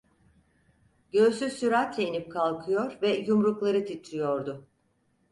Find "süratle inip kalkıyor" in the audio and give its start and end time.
1.49-2.97